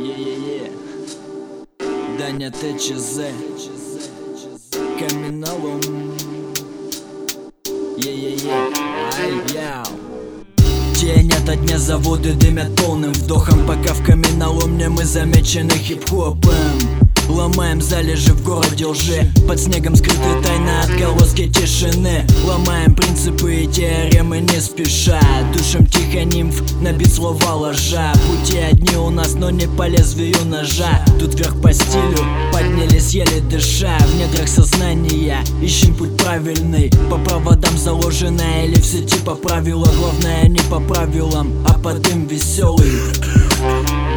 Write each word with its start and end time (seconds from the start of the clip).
Е-е-е. 0.00 0.70
Даня 2.18 2.50
ТЧЗ 2.50 3.18
Каменолом 4.98 5.80
Е-е-е. 7.98 8.52
Ай, 9.20 9.32
яу. 9.54 10.00
День 11.00 11.32
ото 11.32 11.56
дня 11.56 11.78
заводы 11.78 12.32
дымят 12.32 12.74
полным 12.76 13.12
вдохом. 13.12 13.66
Пока 13.66 13.92
в 13.94 14.02
каменоломне 14.02 14.88
мы 14.88 15.04
замечены 15.04 15.72
хип-хопом. 15.72 17.00
Ломаем 17.28 17.80
залежи 17.82 18.32
в 18.32 18.42
городе 18.42 18.86
лжи. 18.86 19.30
Под 19.46 19.60
снегом 19.60 19.96
скрыты 19.96 20.42
тайны 20.42 20.70
отголоски 20.82 21.48
тишины. 21.48 22.26
Ломаем 22.46 22.94
принципы 22.94 23.54
и 23.54 23.66
теоремы 24.30 24.40
не 24.40 24.60
спеша. 24.60 25.20
Душим 25.52 25.86
тихо 25.86 26.24
нимф, 26.24 26.62
набить 26.80 27.14
слова 27.14 27.54
ложа. 27.54 28.12
Пути 28.28 28.58
одни 28.58 28.96
у 28.96 29.10
нас, 29.10 29.34
но 29.34 29.50
не 29.50 29.66
по 29.66 29.88
лезвию 29.88 30.44
ножа. 30.44 31.04
Тут 31.18 31.34
вверх 31.34 31.60
по 31.60 31.72
стилю, 31.72 32.24
поднялись 32.52 33.10
еле 33.10 33.40
дыша. 33.40 33.98
В 33.98 34.16
недрах 34.16 34.48
сознания 34.48 35.38
ищем 35.62 35.94
путь 35.94 36.16
правильный. 36.16 36.90
По 37.10 37.16
проводам 37.18 37.76
заложенная 37.76 38.66
или 38.66 38.80
в 38.80 38.84
сети 38.84 39.16
по 39.24 39.34
правилам 39.34 39.90
Главное 39.96 40.48
не 40.48 40.60
по 40.70 40.80
правилам, 40.80 41.52
а 41.66 41.74
под 41.74 42.08
им 42.08 42.26
веселый 42.26 42.90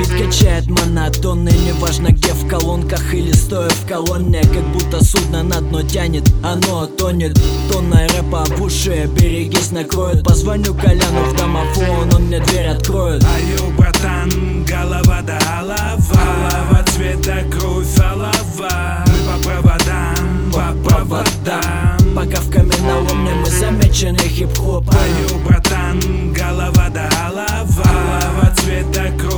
Бит 0.00 0.08
качает 0.08 0.66
монотонный, 0.66 1.52
неважно 1.52 2.08
где 2.08 2.32
в 2.32 2.48
колонках 2.48 3.12
или 3.12 3.32
стоя 3.32 3.68
в 3.68 3.86
колонне. 3.86 4.40
Как 4.40 4.64
будто 4.72 5.04
судно 5.04 5.42
на 5.42 5.60
дно 5.60 5.82
тянет, 5.82 6.26
оно 6.42 6.86
тонет. 6.86 7.38
Тонна 7.70 8.08
рэпа 8.08 8.46
в 8.56 8.62
уши, 8.62 9.10
берегись 9.14 9.72
накроет. 9.72 10.24
Позвоню 10.24 10.72
Коляну 10.72 11.24
в 11.24 11.36
домофон, 11.36 12.14
он 12.14 12.22
мне 12.22 12.40
дверь 12.40 12.68
откроет. 12.68 13.22
Аю, 13.24 13.76
братан, 13.76 14.64
голова 14.64 15.20
да 15.20 15.38
голова. 15.38 15.98
Голова 16.08 16.82
цвета 16.94 17.44
кровь 17.50 17.98
олова 17.98 19.04
Мы 19.06 19.26
по 19.26 19.48
проводам, 19.48 20.50
по 20.50 20.88
проводам. 20.88 22.14
Пока 22.16 22.40
в 22.40 22.50
каменоломне 22.50 23.34
мы 23.34 23.50
замечены 23.50 24.16
хип-хопом 24.16 24.94
Аю, 24.94 25.38
братан, 25.46 26.32
голова 26.32 26.88
да 26.88 27.06
голова. 27.10 27.46
Голова 27.84 28.54
цвета 28.56 29.12
кровь 29.18 29.29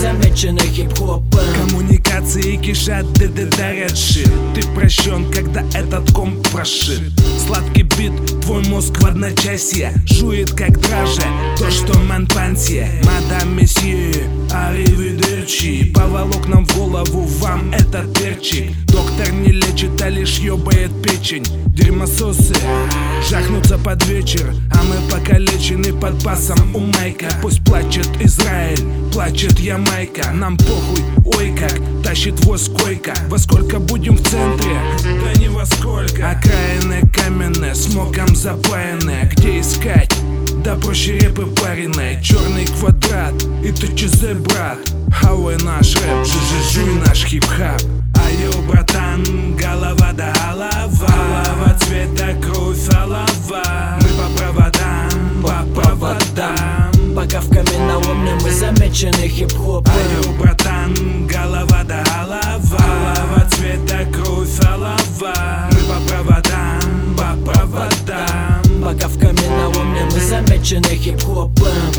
замечены 0.00 0.60
хип-хопом. 0.60 1.40
Коммуникации 1.54 2.56
кишат 2.56 3.06
ДДД 3.12 3.60
Ты 4.54 4.62
прощен, 4.74 5.30
когда 5.30 5.62
этот 5.74 6.10
комп 6.12 6.46
прошит. 6.48 7.12
Сладкий 7.46 7.82
бит, 7.82 8.12
твой 8.42 8.62
мозг 8.68 8.98
в 8.98 9.06
одночасье. 9.06 9.92
Жует 10.06 10.52
как 10.52 10.80
драже, 10.80 11.26
то 11.58 11.70
что 11.70 11.98
манпансия 12.00 12.90
Мадам 13.04 13.56
месье, 13.56 14.28
аривидерчи 14.52 15.92
Поволок 15.92 16.48
нам 16.48 16.66
в 16.66 16.76
голову, 16.76 17.22
вам 17.38 17.72
этот 17.72 18.12
перчик 18.18 18.70
Доктор 19.10 19.34
не 19.34 19.52
лечит, 19.52 20.00
а 20.02 20.08
лишь 20.08 20.38
ёбает 20.38 20.90
печень. 21.02 21.44
Дерьмососы 21.66 22.54
жахнутся 23.28 23.78
под 23.78 24.04
вечер 24.06 24.54
А 24.72 24.82
мы 24.82 25.10
покалечены 25.10 25.92
под 25.92 26.22
басом. 26.22 26.74
У 26.74 26.78
Майка 26.78 27.28
Пусть 27.42 27.64
плачет 27.64 28.08
Израиль, 28.20 28.80
плачет 29.12 29.58
Ямайка. 29.58 30.30
Нам 30.32 30.56
похуй, 30.56 31.02
ой 31.24 31.56
как, 31.58 31.80
тащит 32.04 32.44
воз 32.44 32.68
койка. 32.68 33.14
Во 33.28 33.38
сколько 33.38 33.80
будем 33.80 34.16
в 34.16 34.22
центре? 34.22 34.78
Да 35.02 35.40
не 35.40 35.48
во 35.48 35.66
сколько. 35.66 36.30
Окраины 36.30 37.08
каменные, 37.12 37.74
смогом 37.74 38.34
запаянные. 38.36 39.30
Где 39.32 39.60
искать? 39.60 40.14
Да 40.64 40.76
проще 40.76 41.18
репы 41.18 41.46
пареной 41.46 42.22
Черный 42.22 42.66
квадрат 42.66 43.34
и 43.64 43.72
ТЧЗ, 43.72 44.34
брат 44.38 44.78
Хавай 45.10 45.56
наш 45.62 45.96
рэп, 45.96 46.26
жуй, 46.26 46.64
жуй 46.64 46.94
наш 47.06 47.24
хип-хоп 47.24 47.80
Ayo, 48.30 48.52
братан, 48.68 49.22
голова 49.56 50.12
да 50.12 50.32
голова. 50.32 51.08
Голова 51.08 51.74
цвета 51.80 52.36
кровь 52.40 52.88
олова. 53.02 53.98
Мы 54.00 54.08
по 54.18 54.26
проводам, 54.36 55.42
по 55.42 55.80
проводам. 55.80 57.14
Пока 57.16 57.40
в 57.40 57.48
каменоломне 57.48 58.34
мы 58.42 58.50
замечены 58.52 59.26
хип-хопом 59.28 59.92
Ayo, 59.92 60.32
братан, 60.38 60.94
голова 61.26 61.82
да 61.84 62.04
голова. 62.04 62.78
Голова 62.78 63.48
цвета 63.50 64.06
кровь 64.12 64.60
олова. 64.74 65.68
Мы 65.72 65.80
по 65.88 65.98
проводам, 66.08 67.16
по 67.16 67.52
проводам. 67.52 68.84
Пока 68.84 69.08
в 69.08 69.18
каменоломне 69.18 70.04
мы 70.04 70.20
замечены 70.20 70.94
хип-хопом 70.94 71.89